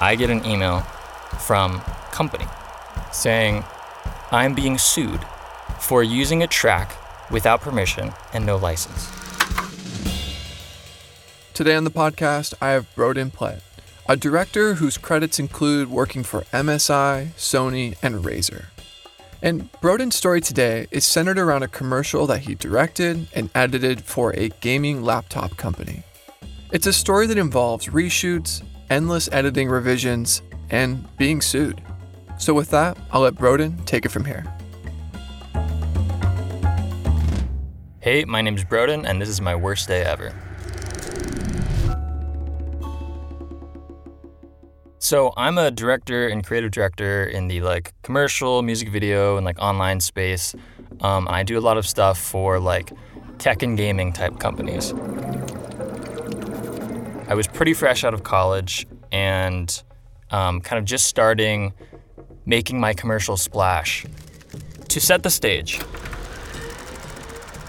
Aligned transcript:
I 0.00 0.16
get 0.16 0.30
an 0.30 0.44
email 0.44 0.80
from 1.40 1.80
company 2.10 2.46
saying 3.12 3.64
I'm 4.30 4.54
being 4.54 4.78
sued 4.78 5.24
for 5.78 6.02
using 6.02 6.42
a 6.42 6.46
track 6.46 6.96
without 7.30 7.60
permission 7.60 8.12
and 8.32 8.44
no 8.44 8.56
license. 8.56 9.10
Today 11.54 11.76
on 11.76 11.84
the 11.84 11.90
podcast, 11.90 12.54
I 12.60 12.70
have 12.70 12.92
Brodin 12.96 13.30
Plett, 13.30 13.60
a 14.08 14.16
director 14.16 14.74
whose 14.74 14.98
credits 14.98 15.38
include 15.38 15.88
working 15.88 16.24
for 16.24 16.42
MSI, 16.52 17.28
Sony, 17.34 17.96
and 18.02 18.24
Razer. 18.24 18.66
And 19.40 19.70
Brodin's 19.80 20.16
story 20.16 20.40
today 20.40 20.86
is 20.90 21.04
centered 21.04 21.38
around 21.38 21.62
a 21.62 21.68
commercial 21.68 22.26
that 22.26 22.40
he 22.40 22.54
directed 22.54 23.28
and 23.34 23.50
edited 23.54 24.02
for 24.02 24.34
a 24.34 24.48
gaming 24.60 25.04
laptop 25.04 25.56
company. 25.56 26.02
It's 26.72 26.86
a 26.86 26.92
story 26.92 27.26
that 27.28 27.38
involves 27.38 27.86
reshoots, 27.86 28.62
endless 28.90 29.28
editing 29.32 29.68
revisions, 29.68 30.42
and 30.70 31.04
being 31.16 31.40
sued. 31.40 31.80
So, 32.38 32.54
with 32.54 32.70
that, 32.70 32.98
I'll 33.12 33.22
let 33.22 33.34
Brodin 33.34 33.84
take 33.86 34.04
it 34.04 34.10
from 34.10 34.24
here. 34.24 34.44
Hey, 38.00 38.24
my 38.24 38.42
name's 38.42 38.64
Brodin, 38.64 39.08
and 39.08 39.20
this 39.20 39.28
is 39.28 39.40
my 39.40 39.54
worst 39.54 39.88
day 39.88 40.02
ever. 40.02 40.32
So, 44.98 45.32
I'm 45.36 45.58
a 45.58 45.70
director 45.70 46.28
and 46.28 46.44
creative 46.44 46.70
director 46.70 47.24
in 47.24 47.48
the 47.48 47.60
like 47.60 47.92
commercial, 48.02 48.62
music 48.62 48.88
video, 48.88 49.36
and 49.36 49.44
like 49.44 49.58
online 49.58 50.00
space. 50.00 50.54
Um, 51.00 51.26
I 51.30 51.42
do 51.42 51.58
a 51.58 51.60
lot 51.60 51.76
of 51.76 51.86
stuff 51.86 52.18
for 52.18 52.58
like 52.58 52.92
tech 53.38 53.62
and 53.62 53.76
gaming 53.76 54.12
type 54.12 54.38
companies. 54.38 54.92
I 57.26 57.34
was 57.34 57.46
pretty 57.46 57.72
fresh 57.72 58.04
out 58.04 58.12
of 58.12 58.22
college 58.22 58.86
and 59.10 59.82
um, 60.30 60.60
kind 60.60 60.78
of 60.78 60.84
just 60.84 61.06
starting 61.06 61.72
making 62.44 62.78
my 62.78 62.92
commercial 62.92 63.36
splash. 63.36 64.04
To 64.88 65.00
set 65.00 65.22
the 65.22 65.30
stage, 65.30 65.80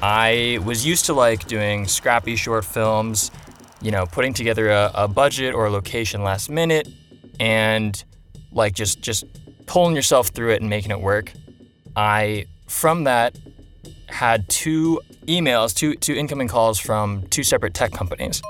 I 0.01 0.59
was 0.63 0.85
used 0.85 1.05
to 1.05 1.13
like 1.13 1.47
doing 1.47 1.87
scrappy 1.87 2.35
short 2.35 2.65
films, 2.65 3.31
you 3.81 3.91
know, 3.91 4.05
putting 4.05 4.33
together 4.33 4.69
a, 4.69 4.91
a 4.93 5.07
budget 5.07 5.55
or 5.55 5.65
a 5.65 5.71
location 5.71 6.23
last 6.23 6.49
minute 6.49 6.87
and 7.39 8.03
like 8.51 8.75
just 8.75 9.01
just 9.01 9.23
pulling 9.65 9.95
yourself 9.95 10.27
through 10.27 10.51
it 10.51 10.61
and 10.61 10.69
making 10.69 10.91
it 10.91 10.99
work. 10.99 11.31
I 11.95 12.45
from 12.67 13.05
that 13.05 13.37
had 14.07 14.47
two 14.49 15.01
emails, 15.25 15.73
two 15.73 15.95
two 15.95 16.13
incoming 16.13 16.49
calls 16.49 16.77
from 16.77 17.25
two 17.27 17.43
separate 17.43 17.73
tech 17.73 17.91
companies 17.91 18.41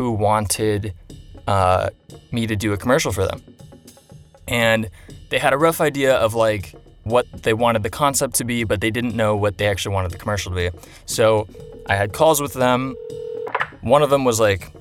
who 0.00 0.12
wanted 0.12 0.94
uh, 1.46 1.90
me 2.32 2.46
to 2.46 2.56
do 2.56 2.72
a 2.72 2.76
commercial 2.78 3.12
for 3.12 3.26
them. 3.26 3.42
And 4.48 4.88
they 5.28 5.38
had 5.38 5.52
a 5.52 5.58
rough 5.58 5.78
idea 5.78 6.14
of 6.14 6.32
like 6.32 6.74
what 7.04 7.26
they 7.42 7.52
wanted 7.52 7.82
the 7.82 7.90
concept 7.90 8.36
to 8.36 8.44
be, 8.44 8.64
but 8.64 8.80
they 8.80 8.90
didn't 8.90 9.14
know 9.14 9.36
what 9.36 9.58
they 9.58 9.66
actually 9.66 9.94
wanted 9.94 10.10
the 10.10 10.16
commercial 10.16 10.52
to 10.52 10.56
be. 10.56 10.70
So 11.04 11.46
I 11.84 11.96
had 11.96 12.14
calls 12.14 12.40
with 12.40 12.54
them. 12.54 12.96
One 13.82 14.02
of 14.02 14.08
them 14.08 14.24
was 14.24 14.40
like, 14.40 14.72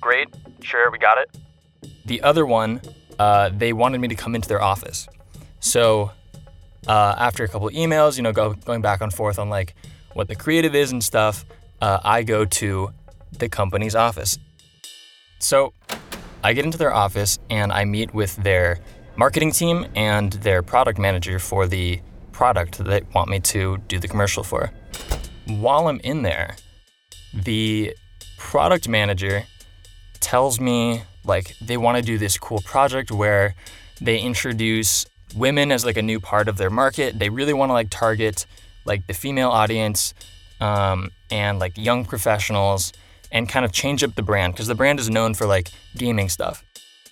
Great, 0.00 0.26
sure, 0.60 0.90
we 0.90 0.98
got 0.98 1.18
it. 1.18 1.30
The 2.04 2.20
other 2.22 2.44
one, 2.44 2.80
uh, 3.20 3.50
they 3.50 3.72
wanted 3.72 4.00
me 4.00 4.08
to 4.08 4.16
come 4.16 4.34
into 4.34 4.48
their 4.48 4.60
office. 4.60 5.06
So 5.60 6.10
uh, 6.88 7.14
after 7.16 7.44
a 7.44 7.48
couple 7.48 7.68
of 7.68 7.74
emails, 7.74 8.16
you 8.16 8.24
know, 8.24 8.32
go, 8.32 8.54
going 8.54 8.82
back 8.82 9.02
and 9.02 9.14
forth 9.14 9.38
on 9.38 9.50
like 9.50 9.76
what 10.14 10.26
the 10.26 10.34
creative 10.34 10.74
is 10.74 10.90
and 10.90 11.02
stuff, 11.02 11.44
uh, 11.80 12.00
I 12.02 12.24
go 12.24 12.44
to 12.44 12.90
the 13.38 13.48
company's 13.48 13.94
office. 13.94 14.36
So 15.44 15.74
I 16.42 16.54
get 16.54 16.64
into 16.64 16.78
their 16.78 16.94
office 16.94 17.38
and 17.50 17.70
I 17.70 17.84
meet 17.84 18.14
with 18.14 18.34
their 18.36 18.78
marketing 19.14 19.52
team 19.52 19.86
and 19.94 20.32
their 20.32 20.62
product 20.62 20.98
manager 20.98 21.38
for 21.38 21.66
the 21.66 22.00
product 22.32 22.78
that 22.78 22.84
they 22.84 23.02
want 23.14 23.28
me 23.28 23.40
to 23.40 23.76
do 23.86 23.98
the 23.98 24.08
commercial 24.08 24.42
for. 24.42 24.70
While 25.46 25.88
I'm 25.88 26.00
in 26.00 26.22
there, 26.22 26.56
the 27.34 27.94
product 28.38 28.88
manager 28.88 29.44
tells 30.18 30.58
me 30.58 31.02
like 31.26 31.54
they 31.58 31.76
want 31.76 31.98
to 31.98 32.02
do 32.02 32.16
this 32.16 32.38
cool 32.38 32.62
project 32.64 33.12
where 33.12 33.54
they 34.00 34.18
introduce 34.20 35.04
women 35.36 35.70
as 35.70 35.84
like 35.84 35.98
a 35.98 36.02
new 36.02 36.20
part 36.20 36.48
of 36.48 36.56
their 36.56 36.70
market. 36.70 37.18
They 37.18 37.28
really 37.28 37.52
want 37.52 37.68
to 37.68 37.74
like 37.74 37.90
target 37.90 38.46
like 38.86 39.06
the 39.08 39.14
female 39.14 39.50
audience 39.50 40.14
um, 40.62 41.10
and 41.30 41.58
like 41.58 41.76
young 41.76 42.06
professionals 42.06 42.94
and 43.34 43.48
kind 43.48 43.64
of 43.64 43.72
change 43.72 44.02
up 44.02 44.14
the 44.14 44.22
brand 44.22 44.54
because 44.54 44.68
the 44.68 44.74
brand 44.74 44.98
is 45.00 45.10
known 45.10 45.34
for 45.34 45.44
like 45.44 45.70
gaming 45.96 46.30
stuff. 46.30 46.64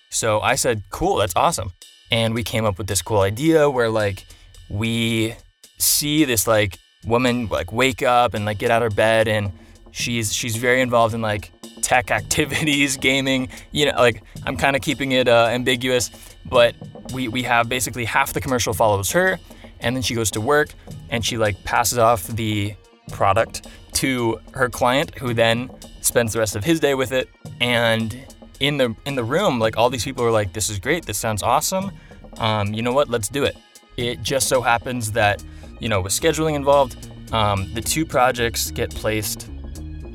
So 0.09 0.41
I 0.41 0.55
said, 0.55 0.85
cool, 0.91 1.17
that's 1.17 1.35
awesome. 1.37 1.73
And 2.11 2.33
we 2.33 2.45
came 2.45 2.65
up 2.65 2.79
with 2.79 2.87
this 2.87 3.03
cool 3.03 3.21
idea 3.21 3.69
where 3.69 3.91
like 3.91 4.25
we 4.71 5.35
see 5.79 6.25
this 6.25 6.47
like 6.47 6.79
woman 7.05 7.49
like 7.49 7.73
wake 7.73 8.03
up 8.03 8.35
and 8.35 8.45
like 8.45 8.59
get 8.59 8.71
out 8.71 8.83
of 8.83 8.95
bed 8.95 9.27
and 9.27 9.53
she's 9.91 10.33
she's 10.33 10.55
very 10.57 10.81
involved 10.81 11.13
in 11.13 11.21
like 11.21 11.51
tech 11.83 12.13
activities, 12.13 12.97
gaming, 13.09 13.49
you 13.73 13.87
know, 13.87 13.99
like 13.99 14.23
I'm 14.47 14.57
kind 14.57 14.77
of 14.77 14.83
keeping 14.83 15.13
it 15.13 15.27
uh, 15.27 15.49
ambiguous, 15.51 16.11
but 16.47 16.77
we 17.13 17.27
we 17.27 17.43
have 17.43 17.69
basically 17.69 18.05
half 18.05 18.33
the 18.33 18.41
commercial 18.41 18.73
follows 18.73 19.11
her 19.11 19.41
and 19.81 19.97
then 19.97 20.03
she 20.03 20.15
goes 20.15 20.31
to 20.31 20.41
work 20.41 20.69
and 21.11 21.25
she 21.25 21.37
like 21.37 21.65
passes 21.65 21.99
off 21.99 22.29
the 22.29 22.75
product 23.11 23.67
to 23.95 24.39
her 24.53 24.69
client 24.69 25.19
who 25.19 25.35
then 25.35 25.69
spends 26.13 26.35
the 26.35 26.39
rest 26.39 26.55
of 26.57 26.63
his 26.63 26.79
day 26.79 26.95
with 26.95 27.11
it. 27.11 27.31
And 27.61 28.15
in 28.61 28.77
the 28.77 28.95
in 29.07 29.15
the 29.15 29.25
room, 29.25 29.59
like 29.59 29.77
all 29.79 29.89
these 29.89 30.05
people 30.05 30.25
are 30.25 30.31
like, 30.31 30.53
"This 30.53 30.69
is 30.69 30.79
great. 30.79 31.07
This 31.07 31.19
sounds 31.19 31.43
awesome. 31.43 31.91
Um, 32.39 32.75
you 32.75 32.83
know 32.83 32.93
what? 32.93 33.09
Let's 33.09 33.29
do 33.29 33.45
it." 33.45 33.57
It 33.97 34.23
just 34.23 34.49
so 34.49 34.61
happens 34.61 35.13
that 35.13 35.43
you 35.81 35.89
know 35.89 36.03
with 36.03 36.13
scheduling 36.13 36.55
involved, 36.55 37.11
um, 37.33 37.73
the 37.75 37.81
two 37.81 38.05
projects 38.05 38.71
get 38.71 38.91
placed 38.95 39.49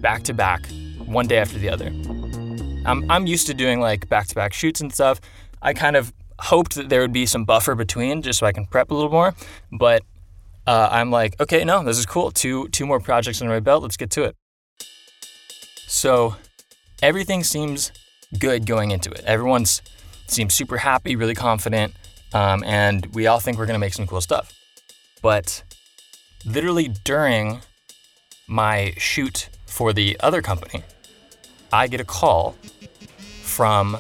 back 0.02 0.22
to 0.24 0.34
back, 0.34 0.68
one 1.06 1.28
day 1.28 1.40
after 1.40 1.58
the 1.58 1.70
other. 1.70 1.88
I'm 2.86 3.10
I'm 3.10 3.26
used 3.26 3.48
to 3.48 3.56
doing 3.56 3.80
like 3.80 4.08
back 4.08 4.28
to 4.28 4.36
back 4.36 4.54
shoots 4.54 4.82
and 4.82 4.94
stuff. 4.94 5.20
I 5.62 5.74
kind 5.74 5.96
of 5.96 6.14
hoped 6.40 6.76
that 6.76 6.90
there 6.90 7.02
would 7.02 7.14
be 7.14 7.26
some 7.26 7.44
buffer 7.44 7.74
between 7.74 8.22
just 8.22 8.38
so 8.40 8.46
I 8.46 8.52
can 8.52 8.68
prep 8.68 8.92
a 8.92 8.94
little 8.94 9.10
more, 9.10 9.34
but 9.72 10.04
uh, 10.68 10.90
I'm 10.92 11.10
like, 11.10 11.42
okay, 11.42 11.64
no, 11.64 11.84
this 11.84 11.98
is 11.98 12.06
cool. 12.06 12.30
Two 12.30 12.68
two 12.70 12.86
more 12.86 13.00
projects 13.00 13.42
under 13.42 13.54
my 13.54 13.60
belt. 13.60 13.82
Let's 13.82 13.98
get 13.98 14.12
to 14.12 14.26
it. 14.26 14.36
So 15.88 16.36
everything 17.02 17.44
seems 17.44 17.92
good 18.38 18.66
going 18.66 18.92
into 18.92 19.10
it. 19.10 19.22
Everyone's 19.26 19.82
seems 20.28 20.54
super 20.54 20.78
happy, 20.78 21.16
really 21.16 21.34
confident, 21.34 21.94
um, 22.34 22.64
and 22.66 23.06
we 23.16 23.26
all 23.28 23.40
think 23.40 23.58
we're 23.58 23.66
gonna 23.66 23.80
make 23.80 23.94
some 23.94 24.06
cool 24.06 24.22
stuff. 24.22 24.52
But 25.22 25.64
literally 26.46 26.90
during 26.90 27.62
my 28.48 28.94
shoot 28.98 29.50
for 29.66 29.94
the 29.94 30.18
other 30.20 30.42
company, 30.42 30.84
I 31.72 31.88
get 31.88 32.02
a 32.02 32.06
call 32.06 32.56
from 33.42 33.98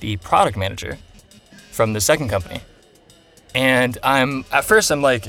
the 0.00 0.16
product 0.16 0.56
manager 0.56 0.98
from 1.70 1.92
the 1.92 2.00
second 2.00 2.28
company. 2.28 2.60
And 3.54 3.96
I'm 4.02 4.44
at 4.50 4.64
first 4.64 4.90
I'm 4.90 5.02
like 5.02 5.26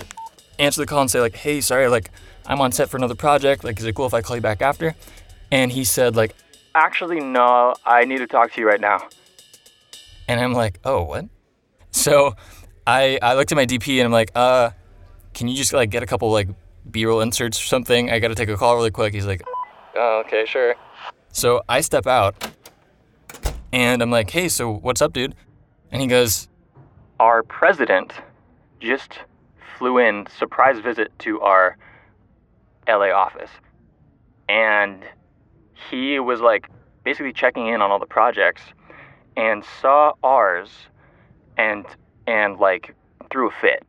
answer 0.57 0.81
the 0.81 0.87
call 0.87 1.01
and 1.01 1.11
say 1.11 1.21
like, 1.21 1.35
"Hey, 1.35 1.61
sorry, 1.61 1.87
like 1.87 2.09
I'm 2.47 2.59
on 2.61 2.71
set 2.71 2.89
for 2.89 2.97
another 2.97 3.15
project. 3.15 3.63
Like, 3.63 3.79
is 3.79 3.85
it 3.85 3.93
cool 3.93 4.07
if 4.07 4.13
I 4.15 4.21
call 4.21 4.35
you 4.35 4.41
back 4.41 4.61
after?" 4.61 4.95
And 5.51 5.71
he 5.71 5.83
said, 5.83 6.15
like, 6.15 6.35
actually, 6.75 7.19
no, 7.19 7.73
I 7.85 8.05
need 8.05 8.19
to 8.19 8.27
talk 8.27 8.53
to 8.53 8.61
you 8.61 8.67
right 8.67 8.79
now. 8.79 9.07
And 10.27 10.39
I'm 10.39 10.53
like, 10.53 10.79
oh, 10.85 11.03
what? 11.03 11.25
So 11.91 12.35
I, 12.85 13.17
I 13.21 13.33
looked 13.33 13.51
at 13.51 13.55
my 13.55 13.65
DP 13.65 13.97
and 13.97 14.05
I'm 14.05 14.11
like, 14.11 14.31
uh, 14.35 14.71
can 15.33 15.47
you 15.47 15.55
just 15.55 15.73
like 15.73 15.89
get 15.89 16.03
a 16.03 16.05
couple 16.05 16.31
like 16.31 16.49
B-roll 16.89 17.21
inserts 17.21 17.59
or 17.59 17.65
something? 17.65 18.11
I 18.11 18.19
got 18.19 18.27
to 18.29 18.35
take 18.35 18.49
a 18.49 18.57
call 18.57 18.75
really 18.75 18.91
quick. 18.91 19.13
He's 19.13 19.25
like, 19.25 19.41
oh, 19.95 20.23
okay, 20.25 20.45
sure. 20.45 20.75
So 21.31 21.61
I 21.67 21.81
step 21.81 22.07
out 22.07 22.51
and 23.71 24.01
I'm 24.01 24.11
like, 24.11 24.29
hey, 24.29 24.49
so 24.49 24.71
what's 24.71 25.01
up, 25.01 25.13
dude? 25.13 25.35
And 25.91 26.01
he 26.01 26.07
goes, 26.07 26.47
our 27.19 27.43
president 27.43 28.13
just 28.79 29.19
flew 29.77 29.97
in 29.97 30.27
surprise 30.37 30.79
visit 30.79 31.11
to 31.19 31.41
our 31.41 31.77
LA 32.87 33.11
office. 33.11 33.49
And 34.47 35.03
he 35.89 36.19
was 36.19 36.41
like 36.41 36.69
basically 37.03 37.33
checking 37.33 37.67
in 37.67 37.81
on 37.81 37.91
all 37.91 37.99
the 37.99 38.05
projects 38.05 38.61
and 39.35 39.63
saw 39.81 40.13
ours 40.23 40.69
and 41.57 41.85
and 42.27 42.57
like 42.57 42.95
threw 43.31 43.49
a 43.49 43.51
fit. 43.51 43.83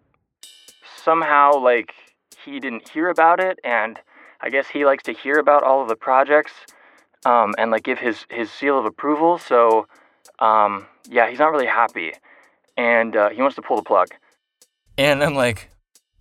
Somehow 1.02 1.58
like 1.58 1.92
he 2.44 2.60
didn't 2.60 2.88
hear 2.88 3.08
about 3.08 3.40
it 3.40 3.58
and 3.64 3.98
I 4.40 4.48
guess 4.48 4.68
he 4.68 4.84
likes 4.86 5.04
to 5.04 5.12
hear 5.12 5.38
about 5.38 5.62
all 5.62 5.82
of 5.82 5.88
the 5.88 5.96
projects 5.96 6.52
um, 7.26 7.54
and 7.58 7.70
like 7.70 7.82
give 7.82 7.98
his 7.98 8.26
his 8.30 8.50
seal 8.50 8.78
of 8.78 8.84
approval. 8.84 9.38
So 9.38 9.86
um, 10.38 10.86
yeah, 11.08 11.28
he's 11.28 11.38
not 11.38 11.52
really 11.52 11.66
happy 11.66 12.12
and 12.76 13.16
uh, 13.16 13.30
he 13.30 13.42
wants 13.42 13.56
to 13.56 13.62
pull 13.62 13.76
the 13.76 13.82
plug. 13.82 14.08
And 14.96 15.22
I'm 15.22 15.34
like, 15.34 15.70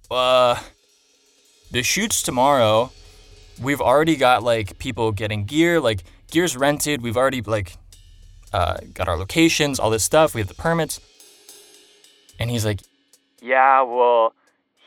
uh, 0.09 0.59
the 1.71 1.83
shoot's 1.83 2.21
tomorrow 2.21 2.91
we've 3.61 3.81
already 3.81 4.15
got 4.15 4.43
like 4.43 4.77
people 4.79 5.11
getting 5.11 5.45
gear, 5.45 5.79
like 5.79 6.03
gear's 6.31 6.55
rented. 6.55 7.01
We've 7.01 7.17
already 7.17 7.41
like 7.41 7.77
uh, 8.53 8.77
got 8.93 9.07
our 9.07 9.17
locations, 9.17 9.79
all 9.79 9.89
this 9.89 10.03
stuff. 10.03 10.33
We 10.33 10.41
have 10.41 10.47
the 10.47 10.55
permits. 10.55 10.99
And 12.39 12.49
he's 12.49 12.65
like, 12.65 12.81
Yeah, 13.41 13.81
well, 13.81 14.33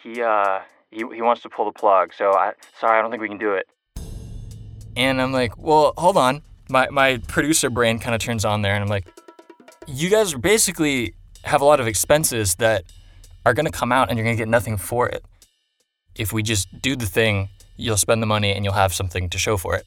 he 0.03 0.23
uh, 0.23 0.61
he 0.91 1.05
he 1.15 1.23
wants 1.23 1.43
to 1.43 1.49
pull 1.49 1.67
the 1.67 1.73
plug. 1.73 2.13
So 2.15 2.33
I 2.33 2.53
sorry, 2.81 2.99
I 2.99 3.03
don't 3.03 3.11
think 3.11 3.23
we 3.23 3.29
can 3.29 3.39
do 3.39 3.55
it. 3.55 3.67
And 4.97 5.21
I'm 5.21 5.33
like, 5.33 5.57
Well, 5.59 5.95
hold 5.97 6.17
on. 6.17 6.43
My 6.69 6.89
my 6.91 7.19
producer 7.29 7.71
brain 7.71 7.99
kind 7.99 8.15
of 8.15 8.21
turns 8.21 8.45
on 8.45 8.63
there, 8.63 8.75
and 8.75 8.83
I'm 8.83 8.89
like, 8.89 9.07
You 9.87 10.09
guys 10.09 10.35
basically 10.35 11.15
have 11.45 11.61
a 11.61 11.65
lot 11.65 11.81
of 11.81 11.87
expenses 11.87 12.55
that 12.57 12.85
are 13.45 13.53
gonna 13.53 13.71
come 13.71 13.93
out, 13.93 14.09
and 14.09 14.17
you're 14.17 14.25
gonna 14.25 14.37
get 14.37 14.49
nothing 14.49 14.77
for 14.77 15.09
it. 15.09 15.25
If 16.15 16.33
we 16.33 16.43
just 16.43 16.81
do 16.83 16.95
the 16.95 17.07
thing, 17.07 17.49
you'll 17.77 17.97
spend 17.97 18.23
the 18.23 18.27
money, 18.27 18.53
and 18.53 18.65
you'll 18.65 18.75
have 18.75 18.93
something 18.93 19.29
to 19.31 19.39
show 19.39 19.57
for 19.57 19.75
it. 19.77 19.87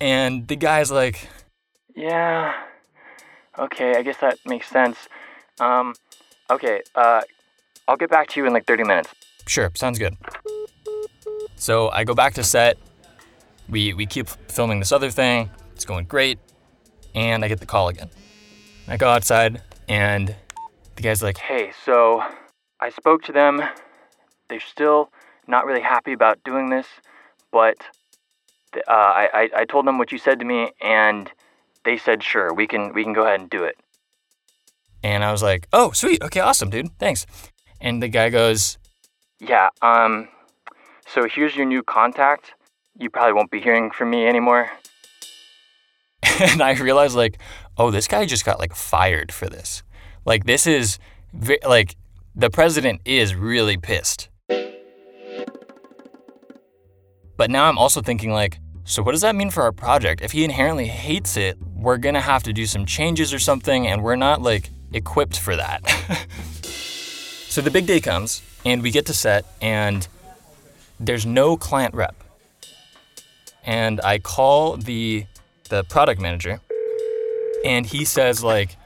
And 0.00 0.46
the 0.48 0.56
guy's 0.56 0.90
like, 0.90 1.28
Yeah, 1.94 2.54
okay, 3.58 3.96
I 3.96 4.02
guess 4.02 4.18
that 4.18 4.38
makes 4.44 4.68
sense. 4.68 5.08
Um, 5.60 5.94
okay, 6.50 6.82
uh, 6.94 7.22
I'll 7.88 7.96
get 7.96 8.10
back 8.10 8.28
to 8.28 8.40
you 8.40 8.46
in 8.46 8.52
like 8.52 8.66
30 8.66 8.84
minutes. 8.84 9.10
Sure, 9.46 9.70
sounds 9.74 9.98
good. 9.98 10.16
So 11.56 11.88
I 11.88 12.04
go 12.04 12.14
back 12.14 12.34
to 12.34 12.44
set. 12.44 12.76
We, 13.68 13.94
we 13.94 14.06
keep 14.06 14.28
filming 14.28 14.78
this 14.78 14.92
other 14.92 15.10
thing. 15.10 15.50
It's 15.74 15.84
going 15.84 16.04
great. 16.04 16.38
And 17.14 17.44
I 17.44 17.48
get 17.48 17.60
the 17.60 17.66
call 17.66 17.88
again. 17.88 18.10
I 18.88 18.96
go 18.96 19.08
outside, 19.08 19.62
and 19.88 20.34
the 20.96 21.02
guy's 21.02 21.22
like, 21.22 21.38
Hey, 21.38 21.72
so 21.84 22.22
I 22.80 22.90
spoke 22.90 23.22
to 23.24 23.32
them. 23.32 23.62
They're 24.48 24.60
still 24.60 25.10
not 25.48 25.66
really 25.66 25.80
happy 25.80 26.12
about 26.12 26.42
doing 26.44 26.70
this, 26.70 26.86
but 27.52 27.76
uh, 28.76 28.90
I, 28.90 29.28
I, 29.32 29.50
I 29.60 29.64
told 29.64 29.86
them 29.86 29.98
what 29.98 30.12
you 30.12 30.18
said 30.18 30.38
to 30.40 30.44
me, 30.44 30.70
and 30.80 31.30
they 31.84 31.96
said, 31.96 32.22
Sure, 32.22 32.52
we 32.52 32.66
can, 32.66 32.92
we 32.92 33.04
can 33.04 33.12
go 33.12 33.22
ahead 33.22 33.40
and 33.40 33.50
do 33.50 33.64
it. 33.64 33.76
And 35.02 35.24
I 35.24 35.32
was 35.32 35.42
like, 35.42 35.68
Oh, 35.72 35.92
sweet. 35.92 36.22
Okay, 36.22 36.40
awesome, 36.40 36.70
dude. 36.70 36.96
Thanks. 36.98 37.26
And 37.80 38.02
the 38.02 38.08
guy 38.08 38.30
goes, 38.30 38.78
Yeah, 39.38 39.68
um, 39.82 40.28
so 41.06 41.28
here's 41.28 41.56
your 41.56 41.66
new 41.66 41.82
contact. 41.82 42.54
You 42.98 43.10
probably 43.10 43.34
won't 43.34 43.50
be 43.50 43.60
hearing 43.60 43.90
from 43.90 44.10
me 44.10 44.26
anymore. 44.26 44.70
and 46.40 46.62
I 46.62 46.72
realized, 46.72 47.14
like, 47.14 47.38
oh, 47.78 47.90
this 47.90 48.08
guy 48.08 48.24
just 48.26 48.44
got 48.44 48.58
like 48.58 48.74
fired 48.74 49.32
for 49.32 49.48
this. 49.48 49.82
Like, 50.24 50.44
this 50.44 50.66
is 50.66 50.98
like 51.64 51.96
the 52.34 52.50
president 52.50 53.00
is 53.04 53.34
really 53.34 53.76
pissed. 53.76 54.28
But 57.36 57.50
now 57.50 57.68
I'm 57.68 57.78
also 57.78 58.00
thinking, 58.00 58.32
like, 58.32 58.58
so 58.84 59.02
what 59.02 59.12
does 59.12 59.20
that 59.22 59.34
mean 59.34 59.50
for 59.50 59.62
our 59.62 59.72
project? 59.72 60.22
If 60.22 60.32
he 60.32 60.44
inherently 60.44 60.86
hates 60.86 61.36
it, 61.36 61.58
we're 61.74 61.98
gonna 61.98 62.20
have 62.20 62.42
to 62.44 62.52
do 62.52 62.66
some 62.66 62.86
changes 62.86 63.34
or 63.34 63.38
something, 63.38 63.86
and 63.86 64.02
we're 64.02 64.16
not 64.16 64.42
like 64.42 64.70
equipped 64.92 65.38
for 65.38 65.56
that. 65.56 65.86
so 66.62 67.60
the 67.60 67.70
big 67.70 67.86
day 67.86 68.00
comes, 68.00 68.42
and 68.64 68.82
we 68.82 68.90
get 68.90 69.06
to 69.06 69.14
set, 69.14 69.44
and 69.60 70.06
there's 71.00 71.26
no 71.26 71.56
client 71.56 71.94
rep. 71.94 72.14
And 73.64 74.00
I 74.02 74.18
call 74.18 74.76
the 74.76 75.26
the 75.68 75.82
product 75.84 76.20
manager, 76.20 76.60
and 77.64 77.84
he 77.84 78.04
says 78.04 78.44
like, 78.44 78.76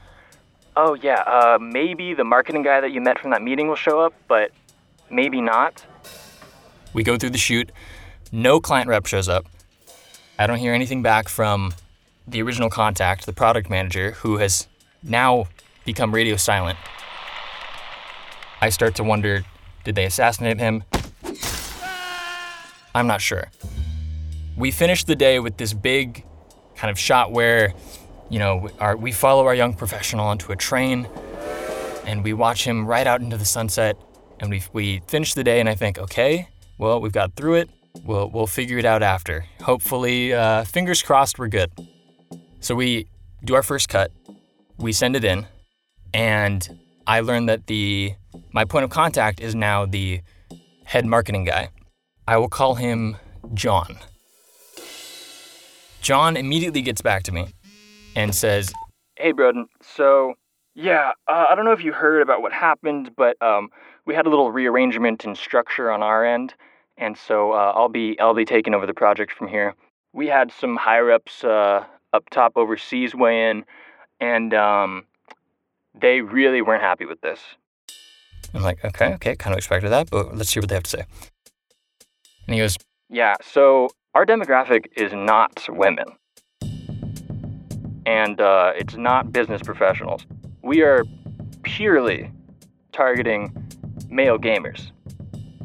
"Oh 0.75 0.95
yeah, 0.95 1.21
uh, 1.21 1.59
maybe 1.61 2.15
the 2.15 2.23
marketing 2.23 2.63
guy 2.63 2.81
that 2.81 2.91
you 2.91 3.01
met 3.01 3.19
from 3.19 3.31
that 3.31 3.43
meeting 3.43 3.67
will 3.67 3.75
show 3.75 3.99
up, 3.99 4.13
but 4.27 4.51
maybe 5.09 5.41
not." 5.41 5.85
We 6.93 7.03
go 7.03 7.17
through 7.17 7.29
the 7.29 7.37
shoot. 7.37 7.71
No 8.31 8.61
client 8.61 8.87
rep 8.87 9.05
shows 9.05 9.27
up. 9.27 9.45
I 10.39 10.47
don't 10.47 10.57
hear 10.57 10.73
anything 10.73 11.01
back 11.01 11.27
from 11.27 11.73
the 12.25 12.41
original 12.41 12.69
contact, 12.69 13.25
the 13.25 13.33
product 13.33 13.69
manager, 13.69 14.11
who 14.11 14.37
has 14.37 14.67
now 15.03 15.47
become 15.83 16.13
radio 16.13 16.37
silent. 16.37 16.79
I 18.61 18.69
start 18.69 18.95
to 18.95 19.03
wonder 19.03 19.43
did 19.83 19.95
they 19.95 20.05
assassinate 20.05 20.59
him? 20.59 20.83
I'm 22.93 23.07
not 23.07 23.19
sure. 23.19 23.49
We 24.55 24.71
finish 24.71 25.03
the 25.03 25.15
day 25.15 25.39
with 25.39 25.57
this 25.57 25.73
big 25.73 26.23
kind 26.75 26.91
of 26.91 26.99
shot 26.99 27.31
where, 27.31 27.73
you 28.29 28.39
know, 28.39 28.69
our, 28.79 28.95
we 28.95 29.11
follow 29.11 29.47
our 29.47 29.55
young 29.55 29.73
professional 29.73 30.25
onto 30.25 30.51
a 30.51 30.55
train 30.55 31.07
and 32.05 32.23
we 32.23 32.33
watch 32.33 32.65
him 32.65 32.85
right 32.85 33.07
out 33.07 33.21
into 33.21 33.37
the 33.37 33.45
sunset. 33.45 33.97
And 34.39 34.49
we, 34.49 34.63
we 34.73 35.01
finish 35.07 35.35
the 35.35 35.43
day, 35.43 35.59
and 35.59 35.69
I 35.69 35.75
think, 35.75 35.99
okay, 35.99 36.47
well, 36.79 36.99
we've 36.99 37.11
got 37.11 37.35
through 37.35 37.55
it. 37.55 37.69
We'll, 38.03 38.29
we'll 38.29 38.47
figure 38.47 38.77
it 38.77 38.85
out 38.85 39.03
after. 39.03 39.45
Hopefully, 39.61 40.33
uh, 40.33 40.63
fingers 40.63 41.01
crossed, 41.03 41.37
we're 41.37 41.47
good. 41.47 41.71
So 42.59 42.75
we 42.75 43.07
do 43.43 43.55
our 43.55 43.63
first 43.63 43.89
cut, 43.89 44.11
we 44.77 44.91
send 44.93 45.15
it 45.15 45.23
in, 45.23 45.45
and 46.13 46.79
I 47.07 47.21
learned 47.21 47.49
that 47.49 47.67
the 47.67 48.13
my 48.53 48.65
point 48.65 48.83
of 48.85 48.89
contact 48.89 49.39
is 49.39 49.55
now 49.55 49.85
the 49.85 50.21
head 50.85 51.05
marketing 51.05 51.45
guy. 51.45 51.69
I 52.27 52.37
will 52.37 52.49
call 52.49 52.75
him 52.75 53.17
John. 53.53 53.97
John 56.01 56.37
immediately 56.37 56.81
gets 56.81 57.01
back 57.01 57.23
to 57.23 57.31
me 57.31 57.47
and 58.15 58.33
says, 58.33 58.73
"Hey, 59.17 59.33
Brodin. 59.33 59.65
So, 59.81 60.35
yeah, 60.73 61.11
uh, 61.27 61.45
I 61.49 61.55
don't 61.55 61.65
know 61.65 61.71
if 61.71 61.83
you 61.83 61.93
heard 61.93 62.21
about 62.21 62.41
what 62.41 62.53
happened, 62.53 63.11
but 63.15 63.41
um, 63.41 63.69
we 64.05 64.15
had 64.15 64.25
a 64.25 64.29
little 64.29 64.51
rearrangement 64.51 65.25
in 65.25 65.35
structure 65.35 65.91
on 65.91 66.01
our 66.01 66.25
end, 66.25 66.53
and 67.01 67.17
so 67.17 67.51
uh, 67.51 67.73
I'll 67.75 67.89
be 67.89 68.17
I'll 68.19 68.35
be 68.35 68.45
taking 68.45 68.73
over 68.73 68.85
the 68.85 68.93
project 68.93 69.33
from 69.33 69.47
here. 69.47 69.75
We 70.13 70.27
had 70.27 70.51
some 70.51 70.77
higher 70.77 71.11
ups 71.11 71.43
uh, 71.43 71.83
up 72.13 72.29
top 72.29 72.53
overseas 72.55 73.13
weigh 73.13 73.49
in, 73.49 73.65
and 74.21 74.53
um, 74.53 75.05
they 75.99 76.21
really 76.21 76.61
weren't 76.61 76.83
happy 76.83 77.05
with 77.05 77.19
this. 77.21 77.39
I'm 78.53 78.61
like, 78.61 78.83
okay, 78.85 79.13
okay, 79.15 79.35
kind 79.35 79.53
of 79.53 79.57
expected 79.57 79.89
that, 79.89 80.09
but 80.09 80.35
let's 80.37 80.49
see 80.49 80.59
what 80.59 80.69
they 80.69 80.75
have 80.75 80.83
to 80.83 80.89
say. 80.89 81.03
And 82.47 82.53
he 82.53 82.59
goes, 82.59 82.77
yeah, 83.09 83.35
so 83.41 83.89
our 84.13 84.25
demographic 84.25 84.87
is 84.95 85.13
not 85.13 85.65
women, 85.69 86.05
and 88.05 88.39
uh, 88.39 88.73
it's 88.75 88.95
not 88.95 89.31
business 89.33 89.61
professionals. 89.61 90.25
We 90.61 90.81
are 90.81 91.03
purely 91.63 92.31
targeting 92.91 93.55
male 94.09 94.37
gamers. 94.37 94.91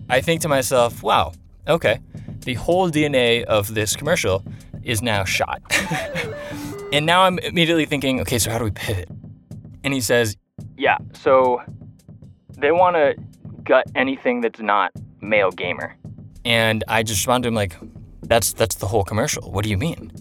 I 0.08 0.20
think 0.20 0.40
to 0.42 0.48
myself, 0.48 1.02
wow, 1.02 1.32
okay, 1.66 2.00
the 2.40 2.54
whole 2.54 2.90
DNA 2.90 3.44
of 3.44 3.74
this 3.74 3.96
commercial 3.96 4.44
is 4.82 5.02
now 5.02 5.24
shot. 5.24 5.60
and 6.92 7.04
now 7.04 7.22
I'm 7.22 7.38
immediately 7.40 7.86
thinking, 7.86 8.20
okay, 8.20 8.38
so 8.38 8.50
how 8.50 8.58
do 8.58 8.64
we 8.64 8.70
pivot? 8.70 9.08
And 9.82 9.92
he 9.92 10.00
says, 10.00 10.36
yeah, 10.76 10.98
so 11.12 11.62
they 12.56 12.72
want 12.72 12.96
to 12.96 13.14
gut 13.64 13.86
anything 13.94 14.40
that's 14.40 14.60
not 14.60 14.92
male 15.20 15.50
gamer. 15.50 15.96
And 16.44 16.84
I 16.86 17.02
just 17.02 17.20
respond 17.20 17.42
to 17.44 17.48
him 17.48 17.54
like, 17.54 17.76
that's 18.22 18.52
that's 18.52 18.76
the 18.76 18.86
whole 18.86 19.04
commercial. 19.04 19.50
What 19.50 19.64
do 19.64 19.70
you 19.70 19.76
mean? 19.76 20.12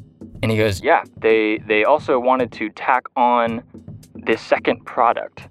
And 0.41 0.51
he 0.51 0.57
goes, 0.57 0.81
yeah, 0.81 1.03
they 1.17 1.59
they 1.67 1.83
also 1.83 2.19
wanted 2.19 2.51
to 2.53 2.69
tack 2.69 3.03
on 3.15 3.63
this 4.13 4.41
second 4.41 4.85
product 4.85 5.47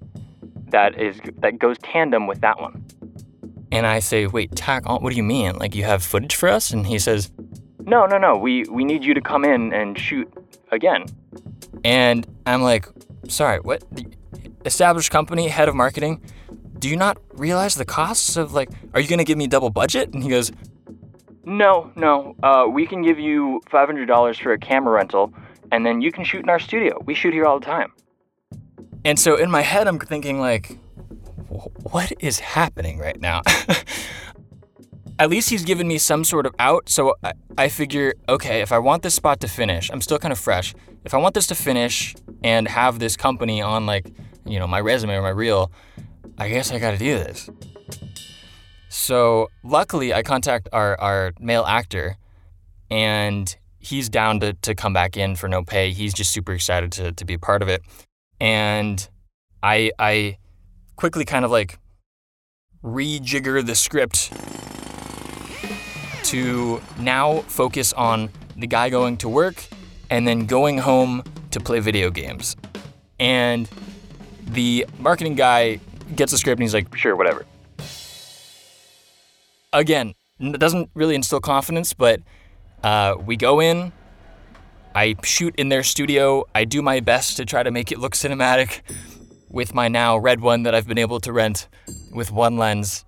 that 0.69 0.99
is 0.99 1.19
that 1.39 1.59
goes 1.59 1.77
tandem 1.79 2.27
with 2.27 2.41
that 2.41 2.59
one. 2.59 2.83
And 3.71 3.85
I 3.85 3.99
say, 3.99 4.27
wait, 4.27 4.55
tack 4.55 4.83
on? 4.85 5.01
What 5.01 5.09
do 5.09 5.15
you 5.15 5.23
mean? 5.23 5.57
Like 5.57 5.75
you 5.75 5.83
have 5.83 6.03
footage 6.03 6.35
for 6.35 6.49
us? 6.49 6.71
And 6.71 6.85
he 6.85 6.99
says, 6.99 7.31
no, 7.79 8.05
no, 8.05 8.17
no. 8.17 8.37
We 8.37 8.63
we 8.63 8.83
need 8.83 9.03
you 9.03 9.13
to 9.13 9.21
come 9.21 9.43
in 9.45 9.73
and 9.73 9.97
shoot 9.97 10.31
again. 10.71 11.05
And 11.83 12.25
I'm 12.45 12.61
like, 12.61 12.87
sorry, 13.27 13.59
what? 13.59 13.83
The 13.91 14.07
established 14.65 15.11
company, 15.11 15.47
head 15.47 15.69
of 15.69 15.75
marketing. 15.75 16.21
Do 16.79 16.89
you 16.89 16.95
not 16.95 17.17
realize 17.33 17.75
the 17.75 17.85
costs 17.85 18.37
of 18.37 18.53
like? 18.53 18.69
Are 18.93 18.99
you 18.99 19.07
gonna 19.07 19.23
give 19.23 19.37
me 19.37 19.47
double 19.47 19.69
budget? 19.69 20.13
And 20.13 20.23
he 20.23 20.29
goes, 20.29 20.51
no, 21.43 21.91
no. 21.95 22.35
Uh, 22.41 22.65
we 22.69 22.85
can 22.87 23.01
give 23.01 23.19
you 23.19 23.61
five 23.69 23.87
hundred 23.87 24.07
dollars 24.07 24.37
for 24.37 24.51
a 24.51 24.57
camera 24.57 24.93
rental, 24.93 25.33
and 25.71 25.85
then 25.85 26.01
you 26.01 26.11
can 26.11 26.23
shoot 26.23 26.41
in 26.41 26.49
our 26.49 26.59
studio. 26.59 27.01
We 27.05 27.13
shoot 27.13 27.33
here 27.33 27.45
all 27.45 27.59
the 27.59 27.65
time. 27.65 27.93
And 29.03 29.19
so 29.19 29.35
in 29.35 29.51
my 29.51 29.61
head, 29.61 29.87
I'm 29.87 29.99
thinking 29.99 30.39
like, 30.39 30.77
what 31.47 32.11
is 32.19 32.39
happening 32.39 32.97
right 32.99 33.19
now? 33.19 33.41
At 35.19 35.29
least 35.29 35.49
he's 35.49 35.63
given 35.63 35.87
me 35.87 35.97
some 35.97 36.25
sort 36.25 36.45
of 36.45 36.53
out, 36.59 36.89
so 36.89 37.15
I, 37.23 37.33
I 37.57 37.69
figure, 37.69 38.13
okay, 38.27 38.61
if 38.61 38.71
I 38.71 38.79
want 38.79 39.01
this 39.01 39.15
spot 39.15 39.39
to 39.41 39.47
finish, 39.47 39.89
I'm 39.89 40.01
still 40.01 40.19
kind 40.19 40.33
of 40.33 40.39
fresh. 40.39 40.75
If 41.05 41.13
I 41.13 41.17
want 41.17 41.35
this 41.35 41.47
to 41.47 41.55
finish 41.55 42.15
and 42.43 42.67
have 42.67 42.99
this 42.99 43.15
company 43.15 43.61
on 43.61 43.85
like, 43.85 44.11
you 44.45 44.59
know, 44.59 44.67
my 44.67 44.81
resume 44.81 45.15
or 45.15 45.21
my 45.21 45.29
reel, 45.29 45.71
I 46.37 46.49
guess 46.49 46.71
I 46.71 46.79
gotta 46.79 46.97
do 46.97 47.17
this. 47.17 47.49
So 48.89 49.49
luckily, 49.63 50.13
I 50.13 50.21
contact 50.21 50.67
our, 50.73 50.99
our 50.99 51.33
male 51.39 51.63
actor, 51.63 52.17
and 52.89 53.55
he's 53.79 54.09
down 54.09 54.39
to, 54.41 54.53
to 54.53 54.75
come 54.75 54.93
back 54.93 55.15
in 55.15 55.35
for 55.35 55.47
no 55.47 55.63
pay. 55.63 55.91
He's 55.91 56.13
just 56.13 56.31
super 56.31 56.53
excited 56.53 56.91
to, 56.93 57.11
to 57.11 57.25
be 57.25 57.35
a 57.35 57.39
part 57.39 57.61
of 57.61 57.69
it. 57.69 57.81
And 58.39 59.07
I, 59.61 59.91
I 59.99 60.37
quickly 60.95 61.25
kind 61.25 61.45
of 61.45 61.51
like 61.51 61.79
rejigger 62.83 63.65
the 63.65 63.75
script 63.75 64.31
to 66.23 66.81
now 66.99 67.41
focus 67.41 67.93
on 67.93 68.29
the 68.55 68.67
guy 68.67 68.89
going 68.89 69.17
to 69.17 69.29
work 69.29 69.65
and 70.09 70.27
then 70.27 70.45
going 70.45 70.77
home 70.77 71.23
to 71.51 71.59
play 71.59 71.79
video 71.79 72.09
games. 72.09 72.55
And 73.19 73.69
the 74.45 74.85
marketing 74.99 75.35
guy 75.35 75.79
gets 76.15 76.31
the 76.31 76.37
script 76.37 76.59
and 76.59 76.63
he's 76.63 76.73
like, 76.73 76.93
sure, 76.95 77.15
whatever. 77.15 77.45
Again, 79.73 80.13
it 80.39 80.59
doesn't 80.59 80.89
really 80.93 81.15
instill 81.15 81.39
confidence, 81.39 81.93
but 81.93 82.21
uh, 82.83 83.15
we 83.25 83.35
go 83.35 83.59
in, 83.59 83.91
I 84.93 85.15
shoot 85.23 85.55
in 85.57 85.69
their 85.69 85.83
studio, 85.83 86.45
I 86.53 86.65
do 86.65 86.81
my 86.81 86.99
best 86.99 87.37
to 87.37 87.45
try 87.45 87.63
to 87.63 87.71
make 87.71 87.91
it 87.91 87.99
look 87.99 88.13
cinematic 88.13 88.81
with 89.55 89.73
my 89.73 89.87
now 89.87 90.17
red 90.17 90.41
one 90.41 90.63
that 90.63 90.75
I've 90.75 90.85
been 90.85 90.97
able 90.97 91.21
to 91.21 91.31
rent 91.31 91.69
with 92.11 92.29
one 92.29 92.57
lens. 92.57 93.05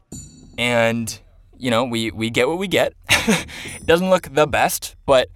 And, 0.58 1.20
you 1.58 1.70
know, 1.70 1.84
we, 1.84 2.10
we 2.10 2.30
get 2.30 2.48
what 2.48 2.58
we 2.58 2.70
get. 2.70 2.94
it 3.10 3.86
doesn't 3.86 4.10
look 4.10 4.34
the 4.34 4.48
best, 4.48 4.96
but 5.06 5.28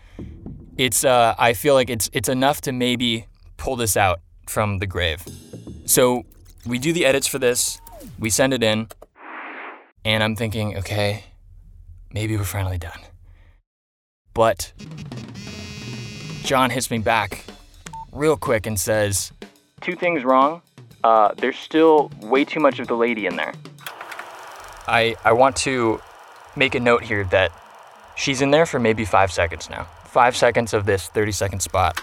it's 0.78 1.04
uh, 1.04 1.36
I 1.38 1.52
feel 1.52 1.74
like 1.74 1.90
it's 1.90 2.10
it's 2.14 2.30
enough 2.30 2.62
to 2.62 2.72
maybe 2.72 3.28
pull 3.58 3.76
this 3.76 3.98
out 3.98 4.22
from 4.48 4.80
the 4.80 4.88
grave. 4.88 5.22
So 5.86 6.24
we 6.66 6.80
do 6.80 6.94
the 6.94 7.06
edits 7.06 7.28
for 7.28 7.40
this, 7.40 7.82
we 8.18 8.30
send 8.30 8.54
it 8.54 8.64
in, 8.64 8.88
and 10.06 10.24
I'm 10.24 10.38
thinking, 10.38 10.78
okay, 10.78 11.26
maybe 12.14 12.38
we're 12.38 12.46
finally 12.46 12.78
done. 12.78 13.00
But 14.34 14.72
John 16.44 16.70
hits 16.70 16.90
me 16.90 17.00
back 17.00 17.44
real 18.14 18.38
quick 18.38 18.66
and 18.66 18.80
says, 18.80 19.34
Two 19.82 19.96
things 19.96 20.24
wrong. 20.24 20.62
Uh, 21.04 21.34
there's 21.38 21.58
still 21.58 22.12
way 22.22 22.46
too 22.46 22.60
much 22.60 22.80
of 22.80 22.88
the 22.88 22.96
lady 22.96 23.26
in 23.26 23.36
there. 23.36 23.54
I, 24.88 25.16
I 25.24 25.34
want 25.34 25.56
to 25.58 26.02
make 26.56 26.76
a 26.76 26.80
note 26.80 27.04
here 27.04 27.24
that 27.26 27.52
she's 28.16 28.42
in 28.42 28.52
there 28.52 28.66
for 28.66 28.80
maybe 28.80 29.06
five 29.06 29.32
seconds 29.32 29.70
now. 29.70 29.88
Five 30.06 30.36
seconds 30.36 30.74
of 30.74 30.86
this 30.86 31.08
30 31.08 31.32
second 31.32 31.60
spot. 31.62 32.02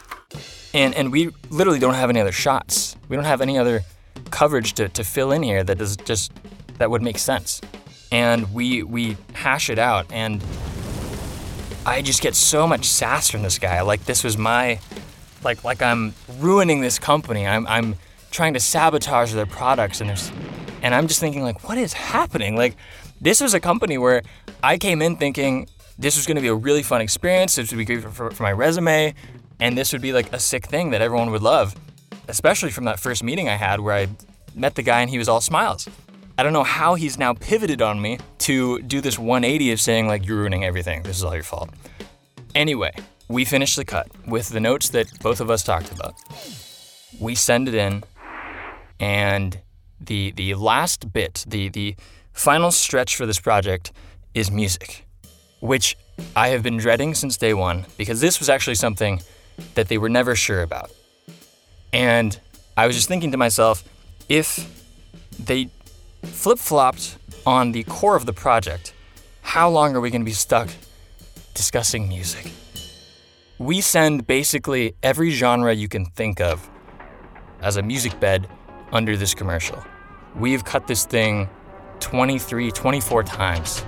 And, 0.74 0.94
and 0.94 1.12
we 1.12 1.30
literally 1.50 1.78
don't 1.78 1.94
have 1.94 2.10
any 2.10 2.20
other 2.20 2.32
shots. 2.32 2.96
We 3.08 3.16
don't 3.16 3.24
have 3.24 3.40
any 3.40 3.58
other 3.58 3.82
coverage 4.30 4.74
to, 4.74 4.88
to 4.88 5.04
fill 5.04 5.32
in 5.32 5.42
here 5.42 5.64
that 5.64 5.78
does 5.78 5.96
just 5.96 6.32
that 6.78 6.90
would 6.90 7.02
make 7.02 7.18
sense. 7.18 7.60
And 8.10 8.52
we 8.54 8.82
we 8.82 9.16
hash 9.34 9.70
it 9.70 9.78
out 9.78 10.06
and 10.12 10.42
I 11.84 12.02
just 12.02 12.20
get 12.20 12.34
so 12.34 12.66
much 12.66 12.84
sass 12.84 13.30
from 13.30 13.42
this 13.42 13.58
guy. 13.58 13.80
Like 13.82 14.04
this 14.04 14.24
was 14.24 14.36
my 14.36 14.80
like 15.42 15.64
like 15.64 15.82
I'm 15.82 16.14
ruining 16.38 16.80
this 16.80 16.98
company. 16.98 17.46
I'm 17.46 17.66
I'm 17.66 17.96
trying 18.30 18.54
to 18.54 18.60
sabotage 18.60 19.32
their 19.32 19.46
products 19.46 20.00
and 20.00 20.10
there's 20.10 20.30
and 20.82 20.94
I'm 20.94 21.08
just 21.08 21.20
thinking 21.20 21.42
like 21.42 21.68
what 21.68 21.78
is 21.78 21.92
happening? 21.92 22.56
Like 22.56 22.76
this 23.20 23.40
was 23.40 23.54
a 23.54 23.60
company 23.60 23.98
where 23.98 24.22
I 24.62 24.78
came 24.78 25.02
in 25.02 25.16
thinking 25.16 25.68
this 25.98 26.16
was 26.16 26.26
going 26.26 26.36
to 26.36 26.42
be 26.42 26.48
a 26.48 26.54
really 26.54 26.82
fun 26.82 27.00
experience. 27.00 27.56
This 27.56 27.70
would 27.72 27.78
be 27.78 27.84
great 27.84 28.02
for, 28.02 28.10
for, 28.10 28.30
for 28.30 28.42
my 28.44 28.52
resume, 28.52 29.14
and 29.58 29.76
this 29.76 29.92
would 29.92 30.02
be 30.02 30.12
like 30.12 30.32
a 30.32 30.38
sick 30.38 30.66
thing 30.66 30.90
that 30.90 31.00
everyone 31.00 31.30
would 31.32 31.42
love 31.42 31.74
especially 32.28 32.70
from 32.70 32.84
that 32.84 33.00
first 33.00 33.24
meeting 33.24 33.48
I 33.48 33.56
had 33.56 33.80
where 33.80 33.94
I 33.94 34.08
met 34.54 34.74
the 34.74 34.82
guy 34.82 35.00
and 35.00 35.10
he 35.10 35.18
was 35.18 35.28
all 35.28 35.40
smiles. 35.40 35.88
I 36.36 36.42
don't 36.44 36.52
know 36.52 36.62
how 36.62 36.94
he's 36.94 37.18
now 37.18 37.34
pivoted 37.34 37.82
on 37.82 38.00
me 38.00 38.18
to 38.40 38.80
do 38.82 39.00
this 39.00 39.18
180 39.18 39.72
of 39.72 39.80
saying, 39.80 40.06
like, 40.06 40.24
you're 40.24 40.36
ruining 40.36 40.64
everything. 40.64 41.02
This 41.02 41.16
is 41.16 41.24
all 41.24 41.34
your 41.34 41.42
fault. 41.42 41.70
Anyway, 42.54 42.92
we 43.26 43.44
finish 43.44 43.74
the 43.74 43.84
cut 43.84 44.08
with 44.26 44.50
the 44.50 44.60
notes 44.60 44.90
that 44.90 45.18
both 45.20 45.40
of 45.40 45.50
us 45.50 45.64
talked 45.64 45.90
about. 45.90 46.14
We 47.18 47.34
send 47.34 47.66
it 47.66 47.74
in, 47.74 48.04
and 49.00 49.60
the 50.00 50.32
the 50.32 50.54
last 50.54 51.12
bit, 51.12 51.44
the 51.46 51.68
the 51.68 51.96
final 52.32 52.70
stretch 52.70 53.16
for 53.16 53.26
this 53.26 53.40
project 53.40 53.92
is 54.34 54.50
music, 54.50 55.06
which 55.60 55.96
I 56.34 56.48
have 56.48 56.62
been 56.62 56.76
dreading 56.76 57.14
since 57.14 57.36
day 57.36 57.54
one 57.54 57.86
because 57.96 58.20
this 58.20 58.38
was 58.38 58.48
actually 58.48 58.76
something 58.76 59.20
that 59.74 59.88
they 59.88 59.98
were 59.98 60.08
never 60.08 60.34
sure 60.34 60.62
about. 60.62 60.90
And 61.92 62.38
I 62.76 62.86
was 62.86 62.96
just 62.96 63.08
thinking 63.08 63.32
to 63.32 63.36
myself, 63.36 63.84
if 64.28 64.66
they 65.38 65.70
flip 66.22 66.58
flopped 66.58 67.18
on 67.46 67.72
the 67.72 67.84
core 67.84 68.16
of 68.16 68.26
the 68.26 68.32
project, 68.32 68.92
how 69.40 69.68
long 69.68 69.96
are 69.96 70.00
we 70.00 70.10
going 70.10 70.20
to 70.20 70.26
be 70.26 70.32
stuck 70.32 70.68
discussing 71.54 72.08
music? 72.08 72.52
We 73.58 73.80
send 73.80 74.26
basically 74.26 74.94
every 75.02 75.30
genre 75.30 75.72
you 75.72 75.88
can 75.88 76.04
think 76.04 76.40
of 76.40 76.68
as 77.60 77.76
a 77.76 77.82
music 77.82 78.20
bed 78.20 78.48
under 78.92 79.16
this 79.16 79.34
commercial. 79.34 79.82
We've 80.36 80.64
cut 80.64 80.86
this 80.86 81.04
thing 81.04 81.48
23, 82.00 82.70
24 82.70 83.22
times. 83.24 83.84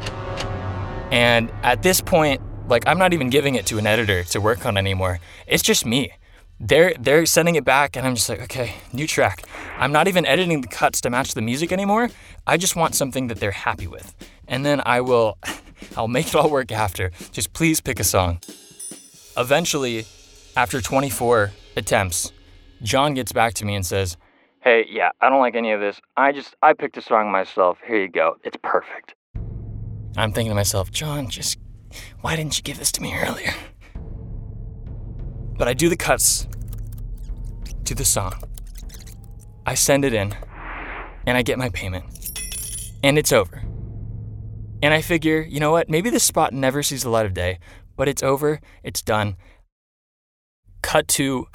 And 1.11 1.51
at 1.63 1.83
this 1.83 2.01
point, 2.01 2.41
like, 2.69 2.85
I'm 2.87 2.99
not 2.99 3.13
even 3.13 3.31
giving 3.31 3.55
it 3.57 3.67
to 3.67 3.79
an 3.79 3.87
editor 3.87 4.25
to 4.25 4.41
work 4.41 4.65
on 4.67 4.77
anymore. 4.77 5.21
It's 5.47 5.63
just 5.63 5.85
me 5.85 6.13
they're 6.61 6.95
they're 7.01 7.25
sending 7.25 7.55
it 7.55 7.65
back 7.65 7.97
and 7.97 8.07
I'm 8.07 8.15
just 8.15 8.29
like, 8.29 8.43
okay, 8.43 8.75
new 8.93 9.07
track. 9.07 9.43
I'm 9.79 9.93
not 9.93 10.09
even 10.09 10.27
editing 10.27 10.61
the 10.61 10.69
cuts 10.69 11.01
to 11.01 11.11
match 11.11 11.33
the 11.33 11.41
music 11.41 11.73
anymore. 11.73 12.11
I 12.47 12.59
just 12.59 12.77
want 12.77 12.95
something 12.95 13.29
that 13.29 13.41
they're 13.41 13.51
happy 13.51 13.87
with. 13.87 14.15
And 14.47 14.65
then 14.65 14.83
I 14.85 15.01
will 15.01 15.39
I'll 15.97 16.09
make 16.09 16.29
it 16.29 16.35
all 16.35 16.51
work 16.51 16.71
after. 16.71 17.11
Just 17.33 17.55
please 17.55 17.81
pick 17.81 17.99
a 17.99 18.05
song. 18.05 18.41
Eventually, 19.37 20.05
after 20.55 20.83
24 20.83 21.53
attempts, 21.77 22.33
John 22.83 23.15
gets 23.15 23.33
back 23.33 23.55
to 23.55 23.65
me 23.65 23.75
and 23.75 23.87
says, 23.87 24.19
"Hey, 24.61 24.87
yeah, 24.89 25.11
I 25.21 25.29
don't 25.29 25.41
like 25.41 25.55
any 25.55 25.73
of 25.73 25.81
this. 25.81 26.01
I 26.17 26.33
just 26.33 26.55
I 26.63 26.73
picked 26.73 26.97
a 26.97 27.03
song 27.03 27.31
myself. 27.31 27.79
Here 27.87 28.01
you 28.01 28.09
go. 28.09 28.37
It's 28.45 28.59
perfect." 28.63 29.15
I'm 30.17 30.33
thinking 30.33 30.51
to 30.51 30.55
myself, 30.55 30.91
"John, 30.91 31.29
just 31.29 31.59
why 32.21 32.37
didn't 32.37 32.57
you 32.57 32.63
give 32.63 32.79
this 32.79 32.93
to 32.93 33.03
me 33.03 33.15
earlier?" 33.17 33.55
But 35.57 35.69
I 35.69 35.75
do 35.75 35.89
the 35.89 35.97
cuts 35.97 36.47
to 37.85 37.95
the 37.95 38.05
song. 38.05 38.35
I 39.67 39.75
send 39.75 40.05
it 40.05 40.15
in, 40.15 40.35
and 41.27 41.37
I 41.37 41.43
get 41.43 41.59
my 41.59 41.69
payment. 41.69 42.05
And 43.03 43.19
it's 43.19 43.33
over. 43.33 43.63
And 44.83 44.95
I 44.95 45.03
figure, 45.03 45.43
you 45.43 45.61
know 45.61 45.71
what? 45.71 45.91
Maybe 45.91 46.09
this 46.09 46.25
spot 46.25 46.53
never 46.53 46.83
sees 46.83 47.03
the 47.03 47.11
light 47.11 47.27
of 47.27 47.35
day, 47.35 47.59
but 47.97 48.09
it's 48.09 48.23
over, 48.23 48.61
it's 48.83 49.03
done. 49.03 49.37
Cut 50.83 51.07
to 51.09 51.49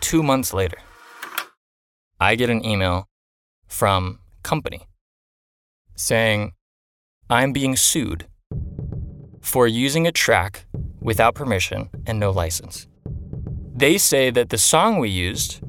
two 0.00 0.22
months 0.22 0.54
later. 0.54 0.78
I 2.20 2.34
get 2.34 2.50
an 2.50 2.64
email 2.64 3.08
from 3.66 4.20
company 4.42 4.82
saying 5.96 6.52
I'm 7.30 7.52
being 7.52 7.76
sued 7.76 8.26
for 9.40 9.66
using 9.66 10.06
a 10.06 10.12
track 10.12 10.66
without 11.00 11.34
permission 11.34 11.88
and 12.06 12.20
no 12.20 12.30
license. 12.30 12.86
They 13.74 13.96
say 13.96 14.30
that 14.30 14.50
the 14.50 14.58
song 14.58 14.98
we 14.98 15.08
used 15.08 15.60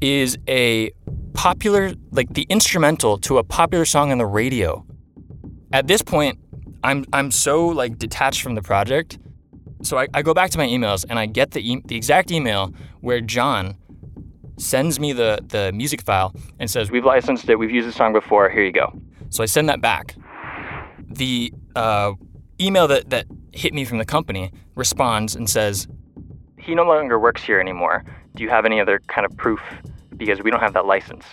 is 0.00 0.36
a 0.48 0.90
popular, 1.32 1.92
like 2.10 2.34
the 2.34 2.46
instrumental 2.50 3.16
to 3.18 3.38
a 3.38 3.44
popular 3.44 3.86
song 3.86 4.12
on 4.12 4.18
the 4.18 4.26
radio. 4.26 4.84
At 5.72 5.86
this 5.86 6.02
point, 6.02 6.38
I'm 6.82 7.06
I'm 7.12 7.30
so 7.30 7.66
like 7.68 7.98
detached 7.98 8.42
from 8.42 8.54
the 8.54 8.62
project. 8.62 9.18
So 9.82 9.98
I, 9.98 10.08
I 10.12 10.22
go 10.22 10.34
back 10.34 10.50
to 10.50 10.58
my 10.58 10.66
emails 10.66 11.04
and 11.08 11.18
I 11.18 11.26
get 11.26 11.52
the 11.52 11.72
e- 11.72 11.82
the 11.86 11.96
exact 11.96 12.30
email 12.30 12.74
where 13.00 13.20
John 13.20 13.76
sends 14.56 15.00
me 15.00 15.12
the 15.12 15.40
the 15.46 15.72
music 15.72 16.02
file 16.02 16.34
and 16.58 16.70
says 16.70 16.90
we've 16.90 17.04
licensed 17.04 17.48
it, 17.48 17.56
we've 17.56 17.70
used 17.70 17.88
the 17.88 17.92
song 17.92 18.12
before. 18.12 18.48
Here 18.48 18.64
you 18.64 18.72
go. 18.72 18.92
So 19.30 19.42
I 19.42 19.46
send 19.46 19.68
that 19.68 19.80
back. 19.80 20.14
The 21.08 21.52
uh, 21.76 22.12
email 22.60 22.86
that 22.88 23.10
that 23.10 23.26
hit 23.52 23.72
me 23.74 23.84
from 23.84 23.98
the 23.98 24.04
company 24.04 24.52
responds 24.74 25.34
and 25.34 25.48
says 25.48 25.88
he 26.58 26.74
no 26.74 26.84
longer 26.84 27.18
works 27.18 27.42
here 27.42 27.60
anymore. 27.60 28.04
Do 28.34 28.42
you 28.42 28.50
have 28.50 28.64
any 28.64 28.80
other 28.80 29.00
kind 29.06 29.24
of 29.24 29.36
proof? 29.36 29.60
Because 30.16 30.42
we 30.42 30.50
don't 30.50 30.60
have 30.60 30.72
that 30.74 30.86
license. 30.86 31.24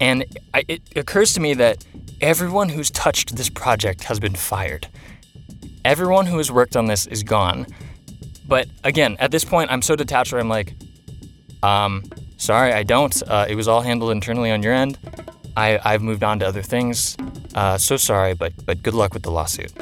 And 0.00 0.24
I, 0.54 0.64
it 0.66 0.82
occurs 0.96 1.32
to 1.34 1.40
me 1.40 1.54
that 1.54 1.84
everyone 2.20 2.70
who's 2.70 2.90
touched 2.90 3.36
this 3.36 3.50
project 3.50 4.04
has 4.04 4.18
been 4.18 4.34
fired. 4.34 4.88
Everyone 5.84 6.26
who 6.26 6.38
has 6.38 6.50
worked 6.50 6.76
on 6.76 6.86
this 6.86 7.06
is 7.06 7.22
gone. 7.22 7.66
But 8.48 8.66
again, 8.82 9.16
at 9.20 9.30
this 9.30 9.44
point, 9.44 9.70
I'm 9.70 9.82
so 9.82 9.94
detached 9.94 10.32
where 10.32 10.40
I'm 10.40 10.48
like, 10.48 10.74
um, 11.62 12.04
sorry, 12.36 12.72
I 12.72 12.82
don't. 12.82 13.22
Uh, 13.28 13.46
it 13.48 13.54
was 13.54 13.68
all 13.68 13.80
handled 13.80 14.12
internally 14.12 14.50
on 14.50 14.62
your 14.62 14.72
end. 14.72 14.98
I, 15.56 15.80
I've 15.84 16.02
moved 16.02 16.22
on 16.22 16.38
to 16.40 16.46
other 16.46 16.62
things. 16.62 17.16
Uh, 17.54 17.76
so 17.76 17.96
sorry, 17.96 18.34
but 18.34 18.52
but 18.64 18.82
good 18.82 18.94
luck 18.94 19.14
with 19.14 19.22
the 19.22 19.30
lawsuit. 19.30 19.72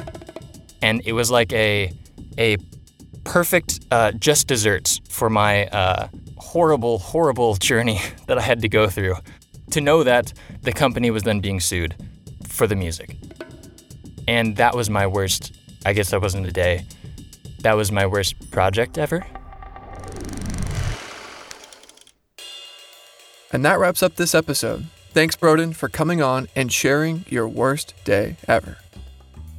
And 0.81 1.01
it 1.05 1.13
was 1.13 1.29
like 1.29 1.53
a 1.53 1.93
a 2.37 2.57
perfect 3.23 3.85
uh, 3.91 4.11
just 4.13 4.47
desserts 4.47 5.01
for 5.09 5.29
my 5.29 5.67
uh, 5.67 6.07
horrible, 6.37 6.97
horrible 6.97 7.55
journey 7.55 7.99
that 8.27 8.37
I 8.37 8.41
had 8.41 8.61
to 8.61 8.69
go 8.69 8.87
through 8.87 9.15
to 9.71 9.81
know 9.81 10.03
that 10.03 10.33
the 10.61 10.71
company 10.71 11.11
was 11.11 11.23
then 11.23 11.39
being 11.39 11.59
sued 11.59 11.95
for 12.47 12.65
the 12.65 12.75
music. 12.75 13.17
And 14.27 14.55
that 14.57 14.75
was 14.75 14.89
my 14.89 15.05
worst, 15.05 15.53
I 15.85 15.93
guess 15.93 16.09
that 16.09 16.21
wasn't 16.21 16.47
a 16.47 16.51
day, 16.51 16.85
that 17.61 17.73
was 17.73 17.91
my 17.91 18.05
worst 18.05 18.51
project 18.51 18.97
ever. 18.97 19.25
And 23.51 23.65
that 23.65 23.79
wraps 23.79 24.03
up 24.03 24.15
this 24.15 24.35
episode. 24.35 24.85
Thanks, 25.11 25.35
Brodin, 25.35 25.75
for 25.75 25.89
coming 25.89 26.21
on 26.21 26.47
and 26.55 26.71
sharing 26.71 27.25
your 27.29 27.47
worst 27.47 27.93
day 28.03 28.37
ever. 28.47 28.77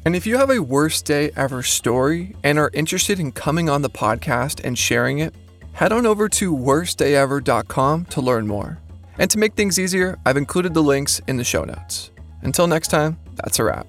And 0.04 0.16
if 0.16 0.26
you 0.26 0.38
have 0.38 0.50
a 0.50 0.60
worst 0.60 1.04
day 1.04 1.30
ever 1.36 1.62
story 1.62 2.34
and 2.42 2.58
are 2.58 2.70
interested 2.72 3.20
in 3.20 3.32
coming 3.32 3.68
on 3.68 3.82
the 3.82 3.90
podcast 3.90 4.64
and 4.64 4.78
sharing 4.78 5.18
it, 5.18 5.34
head 5.72 5.92
on 5.92 6.06
over 6.06 6.28
to 6.28 6.56
worstdayever.com 6.56 8.04
to 8.06 8.20
learn 8.20 8.46
more. 8.46 8.78
And 9.18 9.30
to 9.30 9.38
make 9.38 9.54
things 9.54 9.78
easier, 9.78 10.18
I've 10.24 10.38
included 10.38 10.72
the 10.72 10.82
links 10.82 11.20
in 11.26 11.36
the 11.36 11.44
show 11.44 11.64
notes. 11.64 12.10
Until 12.42 12.66
next 12.66 12.88
time, 12.88 13.18
that's 13.34 13.58
a 13.58 13.64
wrap. 13.64 13.86